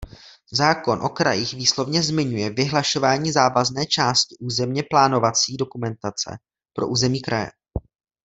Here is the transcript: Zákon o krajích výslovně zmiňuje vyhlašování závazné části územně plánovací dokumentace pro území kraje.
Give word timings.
Zákon 0.51 1.05
o 1.05 1.09
krajích 1.09 1.53
výslovně 1.53 2.03
zmiňuje 2.03 2.49
vyhlašování 2.49 3.31
závazné 3.31 3.85
části 3.85 4.35
územně 4.39 4.83
plánovací 4.89 5.57
dokumentace 5.57 6.37
pro 6.73 6.87
území 6.87 7.19
kraje. 7.21 7.51